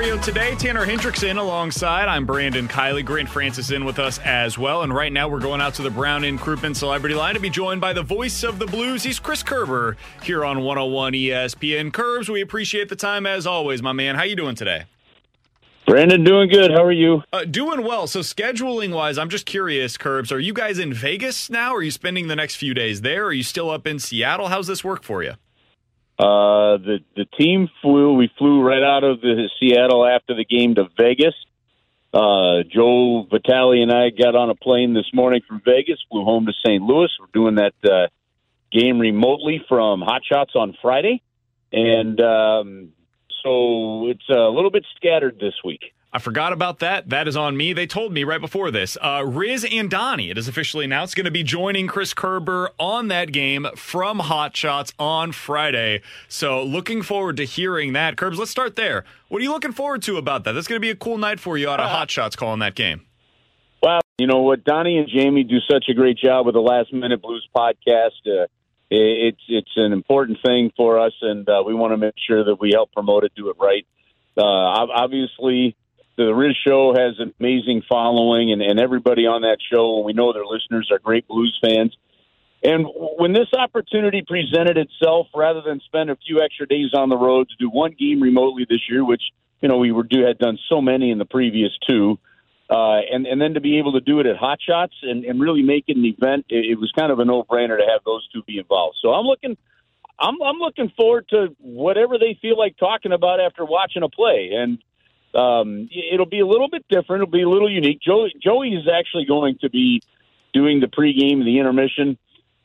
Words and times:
Ferrario 0.00 0.22
today. 0.22 0.54
Tanner 0.54 0.86
Hendrickson 0.86 1.36
alongside. 1.36 2.08
I'm 2.08 2.24
Brandon 2.24 2.66
Kiley. 2.66 3.04
Grant 3.04 3.28
Francis 3.28 3.70
in 3.70 3.84
with 3.84 3.98
us 3.98 4.18
as 4.20 4.56
well. 4.56 4.80
And 4.80 4.94
right 4.94 5.12
now 5.12 5.28
we're 5.28 5.40
going 5.40 5.60
out 5.60 5.74
to 5.74 5.82
the 5.82 5.90
Brown 5.90 6.24
and 6.24 6.38
Crouppen 6.38 6.74
Celebrity 6.74 7.14
Line 7.14 7.34
to 7.34 7.40
be 7.40 7.50
joined 7.50 7.82
by 7.82 7.92
the 7.92 8.02
voice 8.02 8.42
of 8.42 8.58
the 8.58 8.64
Blues. 8.64 9.02
He's 9.02 9.18
Chris 9.18 9.42
Kerber 9.42 9.98
here 10.22 10.42
on 10.42 10.64
101 10.64 11.12
ESPN. 11.12 11.92
Curbs, 11.92 12.30
we 12.30 12.40
appreciate 12.40 12.88
the 12.88 12.96
time 12.96 13.26
as 13.26 13.46
always, 13.46 13.82
my 13.82 13.92
man. 13.92 14.14
How 14.14 14.22
you 14.22 14.36
doing 14.36 14.54
today? 14.54 14.84
Brandon, 15.86 16.24
doing 16.24 16.48
good. 16.48 16.70
How 16.70 16.82
are 16.82 16.92
you? 16.92 17.22
Uh, 17.30 17.44
doing 17.44 17.84
well. 17.84 18.06
So 18.06 18.20
scheduling 18.20 18.94
wise, 18.94 19.18
I'm 19.18 19.28
just 19.28 19.44
curious, 19.44 19.98
Curbs. 19.98 20.32
Are 20.32 20.40
you 20.40 20.54
guys 20.54 20.78
in 20.78 20.94
Vegas 20.94 21.50
now? 21.50 21.74
Are 21.74 21.82
you 21.82 21.90
spending 21.90 22.28
the 22.28 22.36
next 22.36 22.56
few 22.56 22.72
days 22.72 23.02
there? 23.02 23.26
Are 23.26 23.32
you 23.34 23.42
still 23.42 23.68
up 23.68 23.86
in 23.86 23.98
Seattle? 23.98 24.48
How's 24.48 24.66
this 24.66 24.82
work 24.82 25.02
for 25.02 25.22
you? 25.22 25.34
Uh, 26.20 26.76
the 26.76 26.98
the 27.16 27.24
team 27.38 27.70
flew. 27.80 28.12
We 28.12 28.30
flew 28.36 28.60
right 28.60 28.82
out 28.82 29.04
of 29.04 29.22
the 29.22 29.48
Seattle 29.58 30.06
after 30.06 30.34
the 30.34 30.44
game 30.44 30.74
to 30.74 30.86
Vegas. 30.98 31.34
Uh, 32.12 32.62
Joe 32.70 33.26
Vitale 33.30 33.82
and 33.82 33.90
I 33.90 34.10
got 34.10 34.34
on 34.34 34.50
a 34.50 34.54
plane 34.54 34.92
this 34.92 35.08
morning 35.14 35.40
from 35.48 35.62
Vegas. 35.64 35.98
Flew 36.10 36.22
home 36.24 36.44
to 36.44 36.52
St. 36.66 36.82
Louis. 36.82 37.08
We're 37.18 37.26
doing 37.32 37.54
that 37.54 37.72
uh, 37.90 38.08
game 38.70 38.98
remotely 38.98 39.64
from 39.66 40.02
Hot 40.02 40.20
Shots 40.30 40.52
on 40.54 40.76
Friday, 40.82 41.22
and 41.72 42.20
um, 42.20 42.92
so 43.42 44.08
it's 44.08 44.28
a 44.28 44.50
little 44.50 44.70
bit 44.70 44.84
scattered 44.96 45.38
this 45.40 45.54
week. 45.64 45.94
I 46.12 46.18
forgot 46.18 46.52
about 46.52 46.80
that. 46.80 47.08
That 47.08 47.28
is 47.28 47.36
on 47.36 47.56
me. 47.56 47.72
They 47.72 47.86
told 47.86 48.12
me 48.12 48.24
right 48.24 48.40
before 48.40 48.72
this. 48.72 48.98
Uh, 49.00 49.22
Riz 49.24 49.64
and 49.70 49.88
Donnie, 49.88 50.30
it 50.30 50.38
is 50.38 50.48
officially 50.48 50.84
announced, 50.84 51.14
going 51.14 51.24
to 51.24 51.30
be 51.30 51.44
joining 51.44 51.86
Chris 51.86 52.14
Kerber 52.14 52.72
on 52.80 53.06
that 53.08 53.30
game 53.30 53.68
from 53.76 54.18
Hot 54.18 54.56
Shots 54.56 54.92
on 54.98 55.30
Friday. 55.30 56.02
So 56.28 56.64
looking 56.64 57.02
forward 57.02 57.36
to 57.36 57.44
hearing 57.44 57.92
that. 57.92 58.16
Curbs, 58.16 58.40
let's 58.40 58.50
start 58.50 58.74
there. 58.74 59.04
What 59.28 59.38
are 59.40 59.44
you 59.44 59.52
looking 59.52 59.70
forward 59.70 60.02
to 60.02 60.16
about 60.16 60.42
that? 60.44 60.52
That's 60.52 60.66
going 60.66 60.80
to 60.80 60.84
be 60.84 60.90
a 60.90 60.96
cool 60.96 61.16
night 61.16 61.38
for 61.38 61.56
you 61.56 61.70
out 61.70 61.78
of 61.78 61.88
Hot 61.88 62.10
Shots 62.10 62.34
calling 62.34 62.58
that 62.58 62.74
game. 62.74 63.02
Well, 63.80 64.00
you 64.18 64.26
know 64.26 64.42
what, 64.42 64.64
Donnie 64.64 64.98
and 64.98 65.08
Jamie 65.08 65.44
do 65.44 65.58
such 65.70 65.84
a 65.88 65.94
great 65.94 66.18
job 66.18 66.44
with 66.44 66.54
the 66.54 66.60
Last 66.60 66.92
Minute 66.92 67.22
Blues 67.22 67.48
podcast. 67.56 68.10
Uh, 68.26 68.46
it's 68.90 69.40
it's 69.48 69.70
an 69.76 69.92
important 69.92 70.38
thing 70.44 70.72
for 70.76 70.98
us, 70.98 71.12
and 71.22 71.48
uh, 71.48 71.62
we 71.64 71.72
want 71.72 71.92
to 71.92 71.96
make 71.96 72.14
sure 72.26 72.44
that 72.44 72.60
we 72.60 72.72
help 72.74 72.92
promote 72.92 73.22
it, 73.22 73.32
do 73.36 73.48
it 73.48 73.56
right. 73.60 73.86
Uh, 74.36 74.42
obviously, 74.42 75.76
the 76.26 76.34
Riz 76.34 76.56
Show 76.66 76.94
has 76.94 77.18
an 77.18 77.32
amazing 77.40 77.82
following, 77.88 78.52
and, 78.52 78.60
and 78.60 78.78
everybody 78.78 79.26
on 79.26 79.42
that 79.42 79.58
show, 79.72 80.00
we 80.00 80.12
know 80.12 80.32
their 80.32 80.44
listeners 80.44 80.88
are 80.92 80.98
great 80.98 81.26
blues 81.26 81.58
fans. 81.62 81.96
And 82.62 82.86
when 83.18 83.32
this 83.32 83.48
opportunity 83.56 84.22
presented 84.26 84.76
itself, 84.76 85.28
rather 85.34 85.62
than 85.62 85.80
spend 85.80 86.10
a 86.10 86.16
few 86.16 86.42
extra 86.42 86.66
days 86.66 86.90
on 86.92 87.08
the 87.08 87.16
road 87.16 87.48
to 87.48 87.54
do 87.58 87.70
one 87.70 87.96
game 87.98 88.22
remotely 88.22 88.66
this 88.68 88.82
year, 88.90 89.02
which 89.02 89.22
you 89.62 89.68
know 89.68 89.78
we 89.78 89.92
were 89.92 90.02
do 90.02 90.26
had 90.26 90.38
done 90.38 90.58
so 90.68 90.82
many 90.82 91.10
in 91.10 91.16
the 91.16 91.24
previous 91.24 91.70
two, 91.88 92.18
uh, 92.68 93.00
and 93.10 93.26
and 93.26 93.40
then 93.40 93.54
to 93.54 93.60
be 93.62 93.78
able 93.78 93.92
to 93.92 94.00
do 94.00 94.20
it 94.20 94.26
at 94.26 94.36
Hot 94.36 94.58
Shots 94.60 94.92
and, 95.02 95.24
and 95.24 95.40
really 95.40 95.62
make 95.62 95.84
it 95.88 95.96
an 95.96 96.04
event, 96.04 96.44
it, 96.50 96.66
it 96.72 96.78
was 96.78 96.92
kind 96.92 97.10
of 97.10 97.18
a 97.18 97.24
no 97.24 97.44
brainer 97.44 97.78
to 97.78 97.86
have 97.90 98.02
those 98.04 98.28
two 98.28 98.42
be 98.42 98.58
involved. 98.58 98.98
So 99.00 99.08
I'm 99.14 99.24
looking, 99.24 99.56
I'm 100.18 100.36
I'm 100.42 100.58
looking 100.58 100.92
forward 100.94 101.30
to 101.30 101.56
whatever 101.60 102.18
they 102.18 102.38
feel 102.42 102.58
like 102.58 102.76
talking 102.76 103.12
about 103.12 103.40
after 103.40 103.64
watching 103.64 104.02
a 104.02 104.10
play, 104.10 104.50
and 104.52 104.78
um, 105.34 105.88
it'll 106.12 106.26
be 106.26 106.40
a 106.40 106.46
little 106.46 106.68
bit 106.68 106.84
different. 106.88 107.22
It'll 107.22 107.32
be 107.32 107.42
a 107.42 107.48
little 107.48 107.70
unique. 107.70 108.00
Joey 108.00 108.34
Joey 108.42 108.70
is 108.70 108.88
actually 108.92 109.26
going 109.26 109.58
to 109.60 109.70
be 109.70 110.02
doing 110.52 110.80
the 110.80 110.86
pregame, 110.86 111.44
the 111.44 111.58
intermission, 111.58 112.18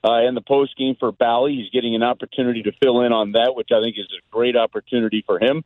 uh, 0.03 0.26
and 0.26 0.36
the 0.36 0.42
postgame 0.42 0.98
for 0.98 1.12
Bally. 1.12 1.56
He's 1.56 1.70
getting 1.70 1.96
an 1.96 2.04
opportunity 2.04 2.64
to 2.64 2.72
fill 2.81 3.02
in 3.02 3.12
on 3.12 3.34
that, 3.34 3.56
which 3.56 3.70
I 3.72 3.81
think 3.81 3.98
is 3.98 4.08
a 4.12 4.22
great 4.31 4.56
opportunity 4.56 5.24
for 5.25 5.40
him, 5.40 5.64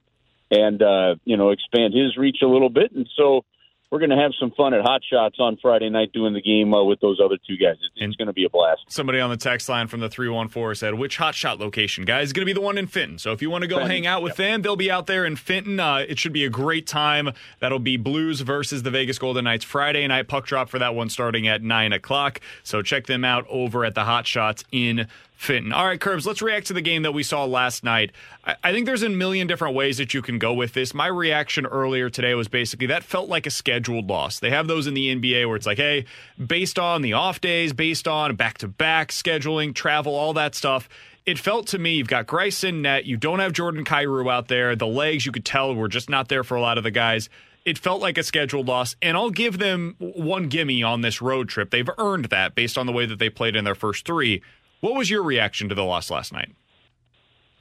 and 0.52 0.82
uh, 0.82 1.16
you 1.26 1.38
know 1.38 1.50
expand 1.50 1.94
his 1.94 2.18
reach 2.18 2.38
a 2.42 2.48
little 2.48 2.70
bit. 2.70 2.92
And 2.92 3.08
so 3.16 3.46
we're 3.92 4.00
going 4.00 4.12
to 4.12 4.18
have 4.18 4.32
some 4.40 4.52
fun 4.52 4.74
at 4.74 4.82
Hot 4.82 5.02
Shots 5.04 5.38
on 5.40 5.58
Friday 5.60 5.90
night 5.90 6.14
doing 6.14 6.34
the 6.34 6.42
game 6.42 6.74
uh, 6.74 6.84
with 6.84 7.00
those 7.00 7.20
other 7.24 7.38
two 7.48 7.58
guys. 7.58 7.76
It's, 7.82 7.94
it's 7.96 8.16
going 8.16 8.28
to 8.28 8.34
be 8.34 8.46
a 8.46 8.50
blast. 8.50 8.82
Somebody 8.88 9.20
on 9.20 9.32
the 9.32 9.38
text 9.38 9.68
line 9.68 9.88
from 9.88 10.00
the 10.00 10.10
314 10.10 10.76
said, 10.76 10.94
which 10.94 11.18
hot 11.18 11.34
shot 11.34 11.60
location, 11.60 12.06
guys? 12.06 12.28
Is 12.28 12.34
going 12.34 12.42
to 12.42 12.46
be 12.46 12.54
the 12.54 12.62
one 12.62 12.78
in 12.78 12.86
Fenton. 12.86 13.18
So 13.18 13.32
if 13.32 13.42
you 13.42 13.50
want 13.50 13.64
to 13.64 13.68
go 13.68 13.78
Fenton, 13.78 13.92
hang 13.92 14.08
out 14.08 14.22
with 14.22 14.32
yep. 14.32 14.38
them, 14.38 14.62
they'll 14.62 14.76
be 14.76 14.92
out 14.92 15.08
there 15.08 15.26
in 15.26 15.36
Fenton. 15.36 15.80
Uh, 15.80 16.06
it 16.08 16.20
should 16.20 16.34
be 16.34 16.46
a 16.46 16.50
great 16.50 16.86
time. 16.86 17.32
That'll 17.60 17.80
be 17.80 17.98
Blues 17.98 18.42
versus 18.42 18.84
the 18.84 18.92
Vegas 18.92 19.18
Golden 19.18 19.46
Knights 19.46 19.66
Friday 19.66 20.06
night 20.08 20.28
puck 20.28 20.46
drop 20.46 20.70
for 20.70 20.78
that 20.78 20.94
one 20.94 21.10
starting 21.10 21.48
at 21.48 21.64
9 21.64 21.94
o'clock. 21.94 22.42
So 22.64 22.84
check 22.84 23.08
them 23.08 23.26
out 23.26 23.46
over 23.50 23.86
at 23.86 23.96
the 23.96 24.04
Hot 24.04 24.28
Shots 24.28 24.64
in 24.72 25.08
Fenton. 25.40 25.72
All 25.72 25.86
right, 25.86 26.02
Curbs, 26.02 26.28
let's 26.28 26.42
react 26.42 26.68
to 26.68 26.74
the 26.74 26.82
game 26.82 27.04
that 27.04 27.14
we 27.14 27.24
saw 27.24 27.46
last 27.46 27.82
night. 27.82 28.12
I, 28.44 28.58
I 28.62 28.72
think 28.74 28.86
there's 28.86 29.04
a 29.04 29.10
million 29.10 29.48
different 29.48 29.74
ways 29.74 29.98
that 29.98 30.14
you 30.14 30.22
can 30.22 30.38
go 30.38 30.54
with 30.54 30.74
this. 30.74 30.94
My 30.94 31.08
reaction 31.08 31.66
earlier 31.66 32.10
today 32.10 32.34
was 32.36 32.50
basically 32.50 32.88
that 32.88 33.06
felt 33.06 33.30
like 33.30 33.48
a 33.48 33.50
scheduled 33.50 34.10
loss. 34.10 34.40
They 34.40 34.50
have 34.50 34.68
those 34.68 34.86
in 34.86 34.96
the 34.96 35.16
NBA 35.16 35.48
where 35.48 35.56
it's 35.56 35.66
like, 35.66 35.78
hey, 35.78 36.04
based 36.46 36.78
on 36.78 37.02
the 37.02 37.14
off 37.14 37.40
days, 37.40 37.72
based 37.72 38.06
on 38.06 38.36
back 38.36 38.58
to 38.58 38.68
back 38.68 39.12
scheduling, 39.12 39.74
travel, 39.74 40.14
all 40.14 40.34
that 40.34 40.56
stuff. 40.56 40.90
It 41.26 41.40
felt 41.40 41.68
to 41.68 41.80
me 41.80 41.94
you've 41.94 42.10
got 42.10 42.28
Greiss 42.28 42.68
in 42.68 42.82
net. 42.82 43.06
You 43.06 43.16
don't 43.16 43.40
have 43.40 43.54
Jordan 43.54 43.86
Kyrou 43.86 44.30
out 44.30 44.50
there. 44.50 44.76
The 44.76 44.88
legs 44.88 45.26
you 45.26 45.32
could 45.32 45.46
tell 45.46 45.74
were 45.74 45.88
just 45.88 46.10
not 46.10 46.28
there 46.28 46.44
for 46.44 46.56
a 46.56 46.62
lot 46.62 46.78
of 46.78 46.84
the 46.84 46.92
guys. 46.92 47.30
It 47.64 47.78
felt 47.78 48.02
like 48.02 48.18
a 48.18 48.24
scheduled 48.24 48.68
loss, 48.68 48.98
and 49.02 49.16
I'll 49.16 49.30
give 49.30 49.58
them 49.58 49.96
one 50.00 50.50
gimme 50.50 50.84
on 50.84 51.00
this 51.00 51.22
road 51.22 51.48
trip. 51.48 51.72
They've 51.72 51.90
earned 51.98 52.26
that 52.26 52.56
based 52.56 52.78
on 52.78 52.88
the 52.88 52.92
way 52.92 53.06
that 53.06 53.20
they 53.20 53.30
played 53.30 53.56
in 53.56 53.64
their 53.64 53.76
first 53.76 54.06
three. 54.06 54.42
What 54.82 54.96
was 54.96 55.10
your 55.10 55.24
reaction 55.24 55.70
to 55.70 55.76
the 55.76 55.84
loss 55.84 56.10
last 56.10 56.32
night? 56.32 56.54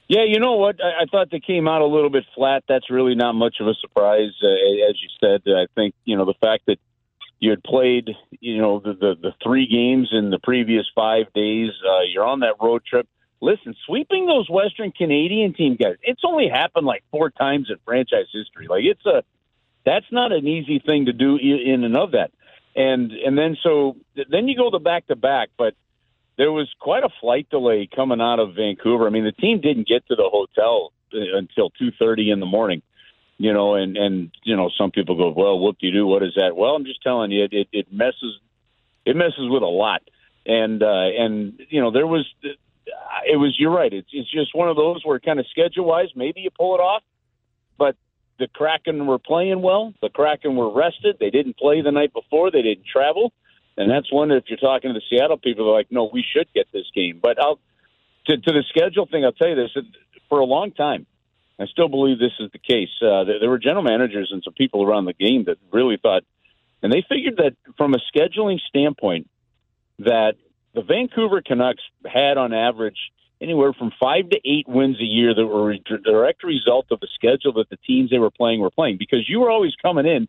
Yeah, 0.09 0.25
you 0.25 0.41
know 0.41 0.55
what? 0.55 0.83
I, 0.83 1.03
I 1.03 1.05
thought 1.11 1.31
they 1.31 1.41
came 1.41 1.69
out 1.69 1.83
a 1.83 1.87
little 1.87 2.11
bit 2.11 2.25
flat. 2.35 2.65
That's 2.69 2.91
really 2.91 3.15
not 3.15 3.35
much 3.35 3.57
of 3.61 3.67
a 3.67 3.75
surprise, 3.75 4.33
uh, 4.43 4.89
as 4.89 4.97
you 5.03 5.09
said. 5.21 5.43
I 5.47 5.67
think 5.75 5.95
you 6.05 6.17
know 6.17 6.25
the 6.25 6.35
fact 6.41 6.65
that 6.67 6.79
you 7.41 7.51
had 7.51 7.63
played, 7.63 8.11
you 8.41 8.59
know, 8.59 8.81
the 8.81 8.95
the, 8.95 9.15
the 9.21 9.33
three 9.43 9.67
games 9.67 10.09
in 10.13 10.31
the 10.31 10.39
previous 10.39 10.87
five 10.95 11.33
days. 11.35 11.71
Uh, 11.87 12.01
you're 12.11 12.25
on 12.25 12.41
that 12.41 12.55
road 12.61 12.85
trip. 12.85 13.07
Listen, 13.41 13.75
sweeping 13.87 14.27
those 14.27 14.49
Western 14.51 14.91
Canadian 14.91 15.55
team 15.55 15.77
guys, 15.77 15.97
it's 16.03 16.23
only 16.25 16.49
happened 16.49 16.87
like 16.87 17.05
four 17.11 17.31
times 17.31 17.69
in 17.71 17.77
franchise 17.85 18.27
history. 18.33 18.67
Like 18.67 18.83
it's 18.85 19.05
a, 19.07 19.23
that's 19.85 20.07
not 20.11 20.33
an 20.33 20.47
easy 20.47 20.81
thing 20.81 21.07
to 21.07 21.13
do 21.13 21.37
in 21.37 21.85
and 21.85 21.97
of 21.97 22.13
that. 22.13 22.33
And 22.75 23.13
and 23.13 23.37
then 23.37 23.57
so 23.63 23.97
then 24.31 24.49
you 24.49 24.57
go 24.57 24.71
the 24.71 24.79
back 24.79 25.07
to 25.09 25.17
back, 25.17 25.51
but 25.57 25.75
there 26.39 26.53
was 26.53 26.73
quite 26.79 27.03
a 27.03 27.11
flight 27.21 27.51
delay 27.51 27.89
coming 27.95 28.21
out 28.21 28.39
of 28.39 28.55
Vancouver. 28.55 29.07
I 29.07 29.11
mean, 29.11 29.25
the 29.25 29.33
team 29.33 29.61
didn't 29.61 29.89
get 29.89 30.07
to 30.07 30.15
the 30.15 30.31
hotel 30.31 30.93
uh, 31.13 31.37
until 31.37 31.69
two 31.71 31.91
thirty 31.99 32.31
in 32.31 32.41
the 32.41 32.47
morning. 32.47 32.81
You 33.37 33.53
know, 33.53 33.75
and 33.75 33.97
and 33.97 34.31
you 34.45 34.57
know, 34.57 34.71
some 34.79 34.91
people 34.91 35.17
go, 35.17 35.35
"Well, 35.37 35.59
whoop 35.59 35.79
de 35.79 35.91
doo, 35.91 36.07
what 36.07 36.23
is 36.23 36.35
that?" 36.37 36.57
Well, 36.57 36.75
I'm 36.75 36.85
just 36.85 37.03
telling 37.03 37.31
you, 37.33 37.45
it, 37.51 37.69
it 37.73 37.93
messes 37.93 38.41
it 39.05 39.17
messes 39.17 39.49
with 39.51 39.63
a 39.63 39.67
lot. 39.67 40.03
And 40.47 40.83
uh, 40.83 41.09
and 41.19 41.61
you 41.69 41.81
know, 41.81 41.91
there 41.91 42.07
was 42.07 42.27
it 43.27 43.37
was. 43.37 43.57
You're 43.59 43.75
right. 43.75 43.93
It's 43.93 44.09
it's 44.13 44.31
just 44.31 44.55
one 44.55 44.69
of 44.69 44.77
those 44.77 45.05
where 45.05 45.19
kind 45.21 45.41
of 45.41 45.47
schedule 45.51 45.85
wise, 45.85 46.09
maybe 46.15 46.41
you 46.41 46.51
pull 46.51 46.75
it 46.75 46.81
off, 46.81 47.03
but 47.77 47.97
the 48.39 48.49
Kraken 48.49 49.07
were 49.07 49.19
playing 49.19 49.61
well. 49.61 49.93
The 50.01 50.09
Kraken 50.09 50.57
were 50.57 50.73
rested. 50.73 51.17
They 51.19 51.31
didn't 51.31 51.59
play 51.59 51.83
the 51.83 51.91
night 51.91 52.13
before. 52.13 52.51
They 52.51 52.63
didn't 52.63 52.87
travel. 52.87 53.33
And 53.79 53.89
that's 53.89 54.13
one 54.13 54.33
if 54.33 54.45
you're 54.49 54.59
talking 54.59 54.93
to 54.93 54.95
the 54.95 55.03
Seattle 55.09 55.39
people, 55.39 55.67
they're 55.67 55.75
like, 55.75 55.87
no, 55.91 56.11
we 56.13 56.25
should 56.35 56.53
get 56.53 56.67
this 56.73 56.87
game. 56.95 57.21
But 57.23 57.41
I'll 57.41 57.61
to, 58.27 58.37
to 58.37 58.53
the 58.53 58.65
schedule 58.69 59.07
thing. 59.07 59.25
I'll 59.25 59.33
tell 59.33 59.49
you 59.49 59.55
this: 59.55 59.71
for 60.29 60.41
a 60.41 60.45
long 60.45 60.73
time, 60.73 61.07
I 61.61 61.67
still 61.67 61.89
believe 61.89 62.19
this 62.19 62.33
is 62.41 62.51
the 62.51 62.59
case. 62.59 62.91
Uh, 63.01 63.23
there, 63.23 63.39
there 63.39 63.49
were 63.49 63.59
general 63.59 63.85
managers 63.85 64.31
and 64.33 64.43
some 64.43 64.53
people 64.53 64.83
around 64.83 65.05
the 65.05 65.13
game 65.13 65.45
that 65.45 65.59
really 65.73 65.97
thought, 65.97 66.25
and 66.83 66.93
they 66.93 67.05
figured 67.09 67.37
that 67.37 67.55
from 67.77 67.95
a 67.95 67.99
scheduling 68.13 68.59
standpoint, 68.69 69.31
that 70.01 70.35
the 70.75 70.83
Vancouver 70.83 71.41
Canucks 71.41 71.83
had 72.05 72.37
on 72.37 72.53
average 72.53 72.99
anywhere 73.41 73.73
from 73.73 73.93
five 74.01 74.29
to 74.31 74.41
eight 74.45 74.67
wins 74.69 75.01
a 75.01 75.05
year 75.05 75.33
that 75.35 75.47
were 75.47 75.71
a 75.71 75.79
direct 75.79 76.43
result 76.43 76.87
of 76.91 76.99
the 76.99 77.09
schedule 77.15 77.53
that 77.55 77.71
the 77.71 77.79
teams 77.87 78.11
they 78.11 78.19
were 78.19 78.33
playing 78.33 78.61
were 78.61 78.71
playing. 78.71 78.97
Because 78.99 79.29
you 79.29 79.39
were 79.39 79.51
always 79.51 79.75
coming 79.81 80.05
in 80.05 80.27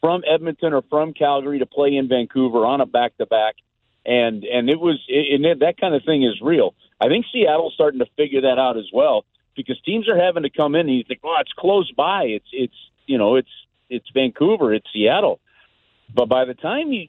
from 0.00 0.22
Edmonton 0.28 0.72
or 0.72 0.82
from 0.88 1.12
Calgary 1.12 1.58
to 1.58 1.66
play 1.66 1.96
in 1.96 2.08
Vancouver 2.08 2.64
on 2.66 2.80
a 2.80 2.86
back 2.86 3.16
to 3.18 3.26
back, 3.26 3.56
and 4.04 4.44
and 4.44 4.68
it 4.70 4.78
was 4.78 5.00
and 5.08 5.44
that 5.60 5.80
kind 5.80 5.94
of 5.94 6.02
thing 6.04 6.22
is 6.22 6.40
real. 6.40 6.74
I 7.00 7.08
think 7.08 7.26
Seattle's 7.32 7.74
starting 7.74 8.00
to 8.00 8.06
figure 8.16 8.42
that 8.42 8.58
out 8.58 8.76
as 8.76 8.86
well 8.92 9.24
because 9.56 9.80
teams 9.82 10.08
are 10.08 10.18
having 10.18 10.44
to 10.44 10.50
come 10.50 10.74
in 10.74 10.88
and 10.88 10.96
you 10.96 11.04
think, 11.06 11.20
oh, 11.24 11.36
it's 11.40 11.52
close 11.58 11.90
by. 11.92 12.24
It's 12.24 12.48
it's 12.52 12.76
you 13.06 13.18
know 13.18 13.36
it's 13.36 13.50
it's 13.88 14.06
Vancouver, 14.14 14.74
it's 14.74 14.86
Seattle. 14.92 15.40
But 16.14 16.28
by 16.28 16.44
the 16.44 16.54
time 16.54 16.92
you 16.92 17.08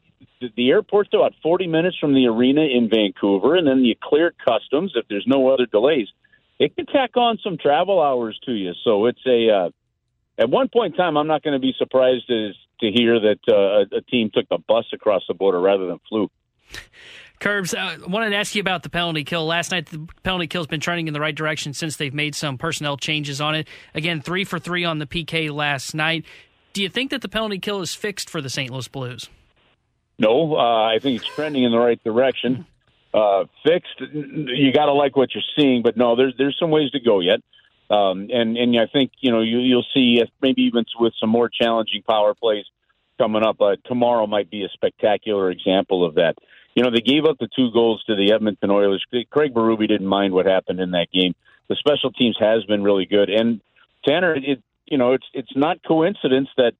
the 0.55 0.69
airport's 0.69 1.09
about 1.13 1.33
40 1.41 1.67
minutes 1.67 1.97
from 1.99 2.13
the 2.13 2.27
arena 2.27 2.61
in 2.61 2.89
Vancouver, 2.89 3.55
and 3.55 3.67
then 3.67 3.83
you 3.83 3.95
clear 4.01 4.33
customs 4.45 4.93
if 4.95 5.07
there's 5.07 5.25
no 5.27 5.49
other 5.49 5.65
delays. 5.65 6.07
It 6.59 6.75
can 6.75 6.87
tack 6.87 7.15
on 7.17 7.37
some 7.43 7.57
travel 7.57 8.01
hours 8.01 8.39
to 8.45 8.51
you. 8.51 8.73
So 8.83 9.05
it's 9.05 9.21
a 9.27 9.49
uh, 9.49 9.69
at 10.39 10.49
one 10.49 10.69
point 10.69 10.93
in 10.93 10.97
time, 10.97 11.17
I'm 11.17 11.27
not 11.27 11.43
going 11.43 11.53
to 11.53 11.59
be 11.59 11.73
surprised 11.77 12.27
to 12.27 12.51
to 12.79 12.91
hear 12.91 13.19
that 13.19 13.39
uh, 13.47 13.97
a, 13.97 14.01
team 14.01 14.29
took 14.33 14.47
the 14.49 14.57
bus 14.67 14.85
across 14.93 15.23
the 15.27 15.33
border 15.33 15.59
rather 15.59 15.87
than 15.87 15.99
flew. 16.09 16.29
Curbs, 17.39 17.75
I 17.75 17.95
uh, 17.95 17.97
wanted 18.07 18.31
to 18.31 18.35
ask 18.35 18.55
you 18.55 18.61
about 18.61 18.83
the 18.83 18.89
penalty 18.89 19.23
kill. 19.23 19.45
Last 19.45 19.71
night, 19.71 19.87
the 19.87 20.07
penalty 20.23 20.47
kill's 20.47 20.67
been 20.67 20.79
trending 20.79 21.07
in 21.07 21.13
the 21.13 21.19
right 21.19 21.35
direction 21.35 21.73
since 21.73 21.97
they've 21.97 22.13
made 22.13 22.33
some 22.33 22.57
personnel 22.57 22.97
changes 22.97 23.39
on 23.39 23.53
it. 23.53 23.67
Again, 23.93 24.21
three 24.21 24.43
for 24.43 24.57
three 24.57 24.83
on 24.85 24.97
the 24.97 25.05
PK 25.05 25.51
last 25.51 25.93
night. 25.93 26.25
Do 26.73 26.81
you 26.81 26.89
think 26.89 27.11
that 27.11 27.21
the 27.21 27.29
penalty 27.29 27.59
kill 27.59 27.81
is 27.81 27.93
fixed 27.93 28.29
for 28.29 28.41
the 28.41 28.49
St. 28.49 28.71
Louis 28.71 28.87
Blues? 28.87 29.29
No, 30.19 30.55
uh, 30.55 30.85
I 30.85 30.99
think 30.99 31.21
it's 31.21 31.35
trending 31.35 31.63
in 31.63 31.71
the 31.71 31.77
right 31.77 32.03
direction. 32.03 32.65
Uh, 33.13 33.45
fixed, 33.63 33.99
you 33.99 34.71
got 34.73 34.85
to 34.85 34.93
like 34.93 35.15
what 35.15 35.29
you're 35.33 35.43
seeing, 35.55 35.81
but 35.81 35.95
no, 35.95 36.15
there's 36.15 36.33
there's 36.37 36.57
some 36.59 36.71
ways 36.71 36.91
to 36.91 36.99
go 36.99 37.19
yet. 37.19 37.39
Um, 37.89 38.27
and 38.31 38.57
and 38.57 38.77
I 38.79 38.87
think 38.87 39.11
you 39.19 39.31
know 39.31 39.41
you, 39.41 39.59
you'll 39.59 39.85
see 39.93 40.21
maybe 40.41 40.63
even 40.63 40.85
with 40.99 41.13
some 41.19 41.29
more 41.29 41.49
challenging 41.49 42.03
power 42.03 42.33
plays 42.33 42.65
coming 43.17 43.43
up. 43.43 43.61
Uh, 43.61 43.77
tomorrow 43.85 44.27
might 44.27 44.49
be 44.49 44.63
a 44.63 44.69
spectacular 44.69 45.49
example 45.49 46.05
of 46.05 46.15
that. 46.15 46.35
You 46.75 46.83
know, 46.83 46.91
they 46.91 47.01
gave 47.01 47.25
up 47.25 47.37
the 47.39 47.47
two 47.55 47.71
goals 47.71 48.03
to 48.05 48.15
the 48.15 48.33
Edmonton 48.33 48.69
Oilers. 48.69 49.03
Craig 49.31 49.53
Berube 49.53 49.87
didn't 49.87 50.07
mind 50.07 50.33
what 50.33 50.45
happened 50.45 50.79
in 50.79 50.91
that 50.91 51.07
game. 51.11 51.33
The 51.69 51.75
special 51.75 52.11
teams 52.11 52.37
has 52.39 52.63
been 52.65 52.83
really 52.83 53.05
good, 53.05 53.29
and 53.29 53.61
Tanner, 54.05 54.35
it 54.35 54.61
you 54.87 54.97
know, 54.97 55.13
it's 55.13 55.25
it's 55.33 55.55
not 55.55 55.83
coincidence 55.83 56.49
that 56.57 56.73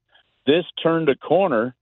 this 0.46 0.64
turned 0.82 1.08
a 1.08 1.16
corner. 1.16 1.74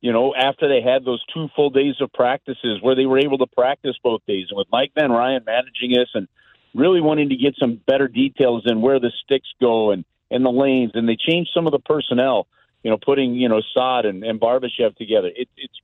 You 0.00 0.12
know, 0.12 0.32
after 0.32 0.68
they 0.68 0.80
had 0.80 1.04
those 1.04 1.24
two 1.34 1.48
full 1.56 1.70
days 1.70 1.96
of 2.00 2.12
practices 2.12 2.78
where 2.80 2.94
they 2.94 3.06
were 3.06 3.18
able 3.18 3.38
to 3.38 3.48
practice 3.48 3.96
both 4.02 4.20
days, 4.26 4.46
and 4.50 4.56
with 4.56 4.68
Mike 4.70 4.92
Van 4.94 5.10
Ryn 5.10 5.42
managing 5.44 5.92
this 5.92 6.08
and 6.14 6.28
really 6.74 7.00
wanting 7.00 7.28
to 7.30 7.36
get 7.36 7.54
some 7.58 7.80
better 7.86 8.08
details 8.08 8.64
in 8.66 8.80
where 8.80 9.00
the 9.00 9.12
sticks 9.24 9.48
go 9.60 9.90
and 9.90 10.04
and 10.30 10.44
the 10.44 10.50
lanes, 10.50 10.92
and 10.94 11.08
they 11.08 11.16
changed 11.16 11.50
some 11.54 11.66
of 11.66 11.72
the 11.72 11.78
personnel. 11.78 12.46
You 12.82 12.90
know, 12.90 12.98
putting 12.98 13.34
you 13.34 13.48
know 13.48 13.62
Saad 13.74 14.06
and, 14.06 14.22
and 14.22 14.40
Barbashev 14.40 14.96
together. 14.96 15.28
It, 15.34 15.48
it's 15.56 15.80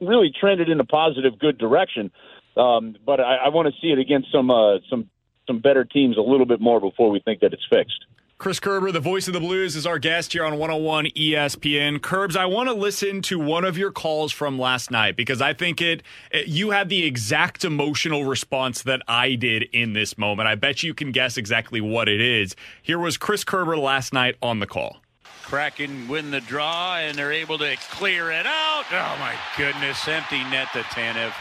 really 0.00 0.30
trended 0.30 0.68
in 0.68 0.80
a 0.80 0.84
positive, 0.84 1.38
good 1.38 1.58
direction. 1.58 2.10
Um, 2.56 2.96
but 3.04 3.20
I, 3.20 3.36
I 3.36 3.48
want 3.48 3.72
to 3.72 3.80
see 3.80 3.88
it 3.88 3.98
against 3.98 4.32
some 4.32 4.50
uh, 4.50 4.78
some 4.88 5.08
some 5.46 5.60
better 5.60 5.84
teams 5.84 6.16
a 6.16 6.20
little 6.20 6.46
bit 6.46 6.60
more 6.60 6.80
before 6.80 7.10
we 7.10 7.20
think 7.20 7.40
that 7.40 7.52
it's 7.52 7.66
fixed. 7.68 8.04
Chris 8.38 8.60
Kerber, 8.60 8.92
the 8.92 9.00
voice 9.00 9.26
of 9.26 9.34
the 9.34 9.40
Blues, 9.40 9.74
is 9.74 9.84
our 9.84 9.98
guest 9.98 10.32
here 10.32 10.44
on 10.44 10.58
101 10.58 11.06
ESPN. 11.06 12.00
Curbs, 12.00 12.36
I 12.36 12.46
want 12.46 12.68
to 12.68 12.72
listen 12.72 13.20
to 13.22 13.36
one 13.36 13.64
of 13.64 13.76
your 13.76 13.90
calls 13.90 14.30
from 14.30 14.60
last 14.60 14.92
night 14.92 15.16
because 15.16 15.42
I 15.42 15.54
think 15.54 15.80
it, 15.80 16.04
it, 16.30 16.46
you 16.46 16.70
had 16.70 16.88
the 16.88 17.04
exact 17.04 17.64
emotional 17.64 18.26
response 18.26 18.82
that 18.82 19.02
I 19.08 19.34
did 19.34 19.64
in 19.72 19.92
this 19.92 20.16
moment. 20.16 20.46
I 20.46 20.54
bet 20.54 20.84
you 20.84 20.94
can 20.94 21.10
guess 21.10 21.36
exactly 21.36 21.80
what 21.80 22.08
it 22.08 22.20
is. 22.20 22.54
Here 22.80 23.00
was 23.00 23.16
Chris 23.16 23.42
Kerber 23.42 23.76
last 23.76 24.12
night 24.12 24.36
on 24.40 24.60
the 24.60 24.68
call. 24.68 24.98
Kraken 25.42 26.06
win 26.06 26.30
the 26.30 26.40
draw 26.40 26.98
and 26.98 27.18
they're 27.18 27.32
able 27.32 27.58
to 27.58 27.76
clear 27.90 28.30
it 28.30 28.46
out. 28.46 28.84
Oh 28.92 29.16
my 29.18 29.34
goodness, 29.56 30.06
empty 30.06 30.44
net 30.44 30.68
to 30.74 30.82
Tanev. 30.82 31.34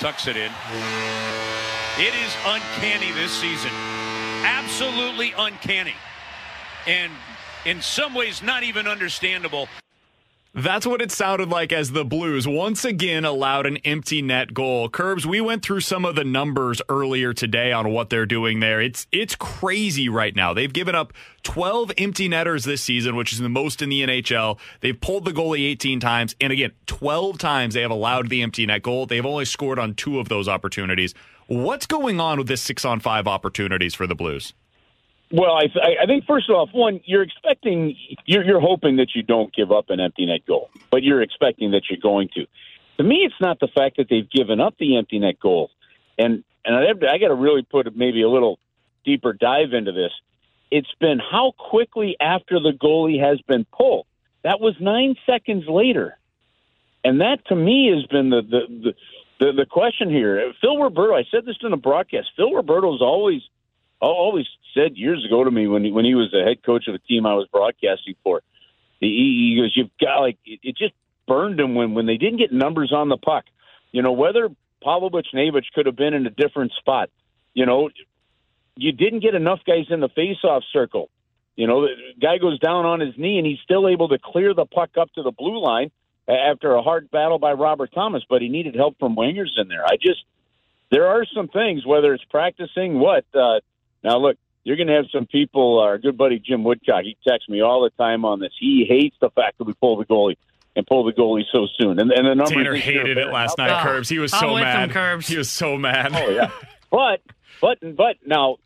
Tucks 0.00 0.26
it 0.26 0.36
in. 0.36 0.50
It 1.96 2.12
is 2.12 2.36
uncanny 2.44 3.12
this 3.12 3.30
season 3.30 3.70
absolutely 4.66 5.32
uncanny. 5.38 5.94
And 6.88 7.12
in 7.66 7.80
some 7.80 8.14
ways, 8.14 8.42
not 8.42 8.64
even 8.64 8.88
understandable. 8.88 9.68
That's 10.54 10.84
what 10.84 11.00
it 11.00 11.12
sounded 11.12 11.50
like 11.50 11.72
as 11.72 11.92
the 11.92 12.04
Blues 12.04 12.48
once 12.48 12.84
again 12.84 13.24
allowed 13.24 13.66
an 13.66 13.76
empty 13.84 14.22
net 14.22 14.54
goal. 14.54 14.88
Curbs, 14.88 15.24
we 15.24 15.40
went 15.40 15.62
through 15.62 15.80
some 15.80 16.04
of 16.04 16.16
the 16.16 16.24
numbers 16.24 16.82
earlier 16.88 17.32
today 17.32 17.70
on 17.70 17.90
what 17.90 18.10
they're 18.10 18.26
doing 18.26 18.58
there. 18.58 18.80
It's 18.80 19.06
it's 19.12 19.36
crazy 19.36 20.08
right 20.08 20.34
now. 20.34 20.52
They've 20.52 20.72
given 20.72 20.96
up 20.96 21.12
12 21.44 21.92
empty 21.98 22.26
netters 22.26 22.64
this 22.64 22.82
season, 22.82 23.14
which 23.14 23.32
is 23.32 23.38
the 23.38 23.48
most 23.48 23.82
in 23.82 23.88
the 23.88 24.02
NHL. 24.02 24.58
They've 24.80 25.00
pulled 25.00 25.26
the 25.26 25.32
goalie 25.32 25.70
18 25.70 26.00
times, 26.00 26.34
and 26.40 26.52
again, 26.52 26.72
12 26.86 27.38
times 27.38 27.74
they 27.74 27.82
have 27.82 27.92
allowed 27.92 28.30
the 28.30 28.42
empty 28.42 28.66
net 28.66 28.82
goal. 28.82 29.06
They've 29.06 29.24
only 29.24 29.44
scored 29.44 29.78
on 29.78 29.94
two 29.94 30.18
of 30.18 30.28
those 30.28 30.48
opportunities. 30.48 31.14
What's 31.48 31.86
going 31.86 32.18
on 32.20 32.38
with 32.38 32.48
this 32.48 32.60
six 32.60 32.84
on 32.84 32.98
five 32.98 33.28
opportunities 33.28 33.94
for 33.94 34.06
the 34.06 34.16
Blues? 34.16 34.52
Well, 35.30 35.52
I, 35.52 35.66
I 36.02 36.06
think 36.06 36.24
first 36.24 36.48
off, 36.50 36.70
one, 36.72 37.00
you're 37.04 37.22
expecting, 37.22 37.96
you're, 38.26 38.44
you're 38.44 38.60
hoping 38.60 38.96
that 38.96 39.08
you 39.14 39.22
don't 39.22 39.54
give 39.54 39.72
up 39.72 39.90
an 39.90 40.00
empty 40.00 40.26
net 40.26 40.46
goal, 40.46 40.70
but 40.90 41.02
you're 41.02 41.22
expecting 41.22 41.72
that 41.72 41.82
you're 41.90 42.00
going 42.00 42.28
to. 42.34 42.46
To 42.98 43.02
me, 43.02 43.16
it's 43.24 43.40
not 43.40 43.60
the 43.60 43.68
fact 43.68 43.96
that 43.98 44.08
they've 44.08 44.28
given 44.28 44.60
up 44.60 44.74
the 44.78 44.96
empty 44.96 45.18
net 45.18 45.38
goal, 45.38 45.70
and 46.18 46.42
and 46.64 46.74
I, 46.74 47.12
I 47.12 47.18
got 47.18 47.28
to 47.28 47.34
really 47.34 47.62
put 47.62 47.94
maybe 47.96 48.22
a 48.22 48.28
little 48.28 48.58
deeper 49.04 49.32
dive 49.32 49.72
into 49.72 49.92
this. 49.92 50.12
It's 50.70 50.92
been 50.98 51.18
how 51.18 51.52
quickly 51.56 52.16
after 52.20 52.58
the 52.58 52.72
goalie 52.72 53.20
has 53.20 53.40
been 53.42 53.66
pulled. 53.72 54.06
That 54.42 54.60
was 54.60 54.74
nine 54.80 55.16
seconds 55.26 55.64
later, 55.68 56.16
and 57.04 57.20
that 57.20 57.44
to 57.48 57.54
me 57.54 57.92
has 57.94 58.06
been 58.06 58.30
the 58.30 58.42
the, 58.42 58.60
the 58.68 58.94
the, 59.38 59.52
the 59.52 59.66
question 59.66 60.10
here, 60.10 60.52
Phil 60.60 60.78
Roberto, 60.78 61.14
I 61.14 61.24
said 61.30 61.44
this 61.44 61.56
in 61.62 61.72
a 61.72 61.76
broadcast. 61.76 62.28
Phil 62.36 62.52
Roberto's 62.52 63.02
always 63.02 63.42
always 64.00 64.46
said 64.74 64.96
years 64.96 65.24
ago 65.24 65.42
to 65.42 65.50
me 65.50 65.66
when 65.66 65.84
he, 65.84 65.90
when 65.90 66.04
he 66.04 66.14
was 66.14 66.30
the 66.30 66.42
head 66.42 66.62
coach 66.62 66.86
of 66.86 66.92
the 66.92 66.98
team 66.98 67.24
I 67.26 67.34
was 67.34 67.48
broadcasting 67.50 68.14
for. 68.22 68.42
He, 69.00 69.54
he 69.54 69.60
goes, 69.60 69.76
"You've 69.76 69.90
got 70.00 70.20
like 70.20 70.38
it, 70.44 70.60
it 70.62 70.76
just 70.76 70.94
burned 71.26 71.60
him 71.60 71.74
when 71.74 71.94
when 71.94 72.06
they 72.06 72.16
didn't 72.16 72.38
get 72.38 72.52
numbers 72.52 72.92
on 72.92 73.08
the 73.08 73.16
puck. 73.16 73.44
You 73.92 74.02
know 74.02 74.12
whether 74.12 74.48
Pavel 74.82 75.10
Buchnevich 75.10 75.72
could 75.74 75.86
have 75.86 75.96
been 75.96 76.14
in 76.14 76.26
a 76.26 76.30
different 76.30 76.72
spot. 76.78 77.10
You 77.54 77.66
know, 77.66 77.90
you 78.76 78.92
didn't 78.92 79.20
get 79.20 79.34
enough 79.34 79.60
guys 79.66 79.86
in 79.90 80.00
the 80.00 80.08
faceoff 80.08 80.62
circle. 80.72 81.10
You 81.56 81.66
know, 81.66 81.82
the 81.82 81.94
guy 82.20 82.36
goes 82.38 82.58
down 82.58 82.84
on 82.84 83.00
his 83.00 83.14
knee 83.16 83.38
and 83.38 83.46
he's 83.46 83.60
still 83.64 83.88
able 83.88 84.10
to 84.10 84.18
clear 84.22 84.52
the 84.52 84.66
puck 84.66 84.90
up 85.00 85.10
to 85.14 85.22
the 85.22 85.30
blue 85.30 85.62
line 85.62 85.90
after 86.28 86.74
a 86.74 86.82
hard 86.82 87.10
battle 87.10 87.38
by 87.38 87.52
Robert 87.52 87.92
Thomas, 87.94 88.24
but 88.28 88.42
he 88.42 88.48
needed 88.48 88.74
help 88.74 88.98
from 88.98 89.16
wingers 89.16 89.50
in 89.56 89.68
there. 89.68 89.84
I 89.84 89.96
just 90.00 90.24
there 90.90 91.06
are 91.06 91.24
some 91.34 91.48
things, 91.48 91.84
whether 91.84 92.14
it's 92.14 92.24
practicing 92.24 92.98
what. 92.98 93.24
Uh, 93.34 93.60
now, 94.02 94.18
look, 94.18 94.36
you're 94.64 94.76
going 94.76 94.88
to 94.88 94.94
have 94.94 95.06
some 95.12 95.26
people. 95.26 95.78
Our 95.78 95.98
good 95.98 96.16
buddy 96.16 96.38
Jim 96.38 96.64
Woodcock, 96.64 97.02
he 97.04 97.16
texts 97.26 97.48
me 97.48 97.60
all 97.60 97.82
the 97.82 97.90
time 97.90 98.24
on 98.24 98.40
this. 98.40 98.52
He 98.58 98.84
hates 98.88 99.16
the 99.20 99.30
fact 99.30 99.58
that 99.58 99.64
we 99.64 99.74
pull 99.74 99.96
the 99.96 100.04
goalie 100.04 100.36
and 100.74 100.86
pull 100.86 101.04
the 101.04 101.12
goalie 101.12 101.44
so 101.50 101.66
soon. 101.78 101.98
And, 101.98 102.10
and 102.12 102.26
the 102.26 102.34
numbers. 102.34 102.50
Tanner 102.50 102.76
hated 102.76 103.18
it 103.18 103.28
last 103.28 103.58
night, 103.58 103.82
Curbs. 103.82 104.08
He 104.08 104.18
was 104.18 104.32
so 104.32 104.54
mad. 104.54 104.90
Curbs. 104.90 105.26
He 105.26 105.36
was 105.36 105.50
so 105.50 105.76
mad. 105.76 106.12
Oh 106.14 106.30
yeah, 106.30 106.50
but 106.90 107.20
but 107.60 107.78
but 107.96 108.16
now, 108.24 108.56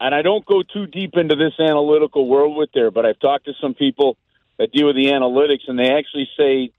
and 0.00 0.14
I 0.14 0.22
don't 0.22 0.44
go 0.44 0.62
too 0.62 0.86
deep 0.86 1.12
into 1.14 1.34
this 1.34 1.54
analytical 1.58 2.28
world 2.28 2.56
with 2.56 2.70
there, 2.72 2.90
but 2.90 3.06
I've 3.06 3.18
talked 3.18 3.46
to 3.46 3.52
some 3.60 3.74
people 3.74 4.16
that 4.58 4.72
deal 4.72 4.86
with 4.86 4.96
the 4.96 5.06
analytics, 5.06 5.68
and 5.68 5.78
they 5.78 5.90
actually 5.90 6.28
say 6.36 6.70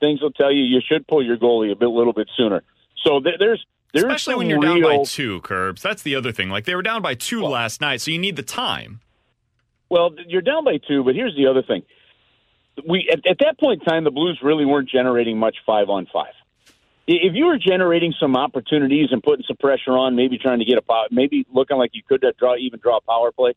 things 0.00 0.20
will 0.20 0.32
tell 0.32 0.50
you 0.50 0.62
you 0.62 0.80
should 0.86 1.06
pull 1.06 1.24
your 1.24 1.36
goalie 1.36 1.70
a 1.70 1.76
bit, 1.76 1.88
little 1.88 2.12
bit 2.12 2.28
sooner. 2.36 2.62
So 3.04 3.20
th- 3.20 3.36
there's 3.38 3.64
there's 3.92 4.04
especially 4.04 4.36
when 4.36 4.48
you're 4.48 4.60
real... 4.60 4.80
down 4.80 4.98
by 4.98 5.04
two 5.04 5.40
curbs. 5.40 5.82
That's 5.82 6.02
the 6.02 6.16
other 6.16 6.32
thing. 6.32 6.48
Like 6.48 6.64
they 6.64 6.74
were 6.74 6.82
down 6.82 7.02
by 7.02 7.14
two 7.14 7.42
well, 7.42 7.50
last 7.50 7.80
night, 7.80 8.00
so 8.00 8.10
you 8.10 8.18
need 8.18 8.36
the 8.36 8.42
time. 8.42 9.00
Well, 9.88 10.14
you're 10.26 10.42
down 10.42 10.64
by 10.64 10.78
two, 10.78 11.02
but 11.04 11.14
here's 11.14 11.36
the 11.36 11.46
other 11.46 11.62
thing. 11.62 11.82
We 12.86 13.08
at, 13.12 13.26
at 13.26 13.38
that 13.40 13.58
point 13.58 13.82
in 13.82 13.86
time, 13.86 14.04
the 14.04 14.10
Blues 14.10 14.38
really 14.42 14.64
weren't 14.64 14.88
generating 14.88 15.38
much 15.38 15.56
five 15.66 15.88
on 15.88 16.06
five. 16.12 16.32
If 17.06 17.34
you 17.34 17.46
were 17.46 17.58
generating 17.58 18.14
some 18.20 18.36
opportunities 18.36 19.08
and 19.10 19.20
putting 19.20 19.44
some 19.48 19.56
pressure 19.56 19.98
on, 19.98 20.14
maybe 20.14 20.38
trying 20.38 20.60
to 20.60 20.64
get 20.64 20.78
a 20.78 20.82
power, 20.82 21.06
maybe 21.10 21.44
looking 21.52 21.76
like 21.76 21.90
you 21.92 22.02
could 22.08 22.24
uh, 22.24 22.30
draw 22.38 22.54
even 22.56 22.78
draw 22.78 22.98
a 22.98 23.00
power 23.00 23.32
play, 23.32 23.54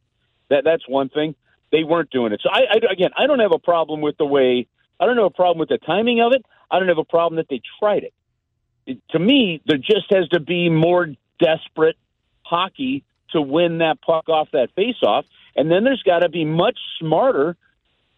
that 0.50 0.64
that's 0.64 0.88
one 0.88 1.10
thing. 1.10 1.36
They 1.72 1.84
weren't 1.84 2.10
doing 2.10 2.34
it. 2.34 2.42
So 2.44 2.50
I, 2.52 2.62
I 2.72 2.92
again, 2.92 3.12
I 3.16 3.28
don't 3.28 3.40
have 3.40 3.52
a 3.52 3.60
problem 3.60 4.02
with 4.02 4.18
the 4.18 4.26
way 4.26 4.68
I 5.00 5.06
don't 5.06 5.18
have 5.18 5.26
a 5.26 5.30
problem 5.30 5.60
with 5.60 5.70
the 5.70 5.78
timing 5.78 6.22
of 6.22 6.34
it. 6.34 6.46
I 6.70 6.80
don't 6.80 6.88
have 6.88 6.98
a 6.98 7.04
problem 7.04 7.38
that 7.38 7.48
they 7.50 7.62
tried 7.80 8.04
it. 8.04 8.14
it 8.86 9.00
to 9.12 9.20
me, 9.20 9.62
there 9.66 9.78
just 9.78 10.12
has 10.12 10.28
to 10.30 10.40
be 10.40 10.70
more 10.70 11.08
desperate 11.40 11.98
hockey 12.44 13.04
to 13.32 13.42
win 13.42 13.80
that 13.80 14.02
puck 14.02 14.30
off 14.30 14.50
that 14.54 14.70
faceoff. 14.78 15.24
And 15.56 15.70
then 15.70 15.84
there's 15.84 16.04
got 16.04 16.20
to 16.20 16.30
be 16.30 16.46
much 16.46 16.80
smarter, 17.00 17.58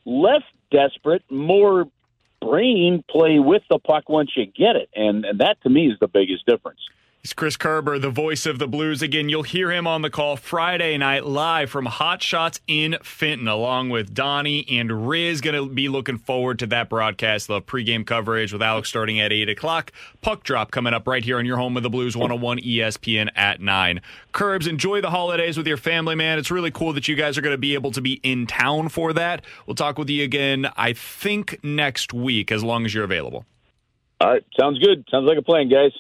less 0.06 0.44
desperate, 0.72 1.24
more 1.30 1.86
brain 2.42 3.04
play 3.10 3.40
with 3.40 3.64
the 3.70 3.80
puck 3.80 4.08
once 4.10 4.32
you 4.36 4.46
get 4.46 4.76
it. 4.76 4.90
And, 4.96 5.26
and 5.26 5.40
that 5.40 5.62
to 5.64 5.70
me 5.70 5.88
is 5.88 5.98
the 6.00 6.08
biggest 6.08 6.46
difference. 6.46 6.80
He's 7.26 7.34
Chris 7.34 7.58
Kerber, 7.58 7.98
the 7.98 8.12
voice 8.12 8.46
of 8.46 8.60
the 8.60 8.68
Blues. 8.68 9.02
Again, 9.02 9.30
you'll 9.30 9.42
hear 9.42 9.72
him 9.72 9.88
on 9.88 10.04
the 10.04 10.12
call 10.12 10.38
Friday 10.38 10.96
night 10.96 11.26
live 11.26 11.72
from 11.72 11.88
Hot 11.88 12.22
Shots 12.22 12.60
in 12.68 12.98
Fenton, 13.02 13.48
along 13.48 13.90
with 13.90 14.14
Donnie 14.14 14.64
and 14.70 15.08
Riz. 15.08 15.42
Going 15.42 15.56
to 15.56 15.68
be 15.68 15.90
looking 15.90 16.20
forward 16.20 16.60
to 16.60 16.68
that 16.68 16.88
broadcast. 16.88 17.48
They'll 17.48 17.62
pregame 17.62 18.06
coverage 18.06 18.54
with 18.54 18.62
Alex 18.62 18.90
starting 18.90 19.20
at 19.20 19.34
8 19.34 19.50
o'clock. 19.50 19.92
Puck 20.22 20.44
drop 20.44 20.70
coming 20.70 20.94
up 20.94 21.08
right 21.08 21.26
here 21.26 21.40
on 21.40 21.48
your 21.48 21.58
home 21.58 21.76
of 21.78 21.82
the 21.82 21.90
Blues 21.90 22.16
101 22.16 22.60
ESPN 22.60 23.32
at 23.36 23.60
9. 23.60 24.02
Curbs, 24.32 24.68
enjoy 24.68 25.02
the 25.02 25.10
holidays 25.10 25.58
with 25.58 25.66
your 25.66 25.78
family, 25.78 26.14
man. 26.14 26.38
It's 26.38 26.52
really 26.52 26.70
cool 26.70 26.94
that 26.94 27.08
you 27.08 27.16
guys 27.16 27.40
are 27.40 27.42
going 27.42 27.56
to 27.56 27.58
be 27.58 27.74
able 27.74 27.90
to 27.94 28.02
be 28.02 28.20
in 28.22 28.46
town 28.46 28.90
for 28.90 29.14
that. 29.14 29.44
We'll 29.66 29.74
talk 29.74 29.98
with 29.98 30.12
you 30.12 30.24
again, 30.24 30.68
I 30.78 30.94
think, 30.94 31.58
next 31.64 32.14
week, 32.14 32.52
as 32.52 32.64
long 32.64 32.86
as 32.86 32.94
you're 32.94 33.04
available. 33.04 33.48
All 34.22 34.30
right. 34.30 34.46
Sounds 34.60 34.78
good. 34.78 35.08
Sounds 35.10 35.26
like 35.26 35.40
a 35.40 35.42
plan, 35.42 35.70
guys. 35.70 35.92